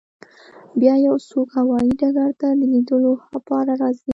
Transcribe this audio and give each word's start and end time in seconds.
بیا 0.79 0.93
یو 1.07 1.15
څوک 1.29 1.47
هوایی 1.57 1.91
ډګر 2.01 2.29
ته 2.41 2.47
د 2.59 2.61
لیدو 2.71 2.97
لپاره 3.35 3.71
راځي 3.81 4.09